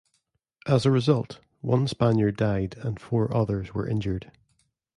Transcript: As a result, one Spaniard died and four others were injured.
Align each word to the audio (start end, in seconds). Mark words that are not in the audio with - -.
As 0.65 0.87
a 0.87 0.89
result, 0.89 1.37
one 1.59 1.87
Spaniard 1.87 2.35
died 2.35 2.73
and 2.79 2.99
four 2.99 3.31
others 3.37 3.75
were 3.75 3.87
injured. 3.87 4.31